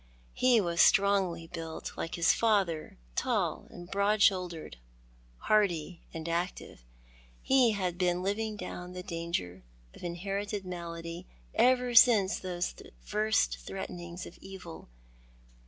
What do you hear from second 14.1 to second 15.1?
of evil.